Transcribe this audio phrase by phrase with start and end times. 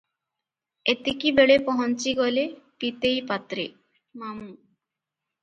[0.93, 2.47] ଏତିକିବେଳେ ପହଞ୍ଚିଗଲେ
[2.85, 3.69] ପିତେଇ ପାତ୍ରେ,
[4.25, 4.51] ମାମୁଁ।